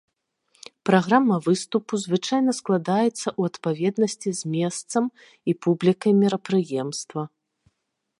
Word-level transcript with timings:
Праграма 0.89 1.35
выступу 1.47 1.93
звычайна 2.05 2.51
складаецца 2.59 3.11
ў 3.11 3.41
адпаведнасці 3.51 4.29
з 4.39 4.55
месцам 4.55 5.03
і 5.53 5.55
публікай 5.67 6.13
мерапрыемства. 6.25 7.21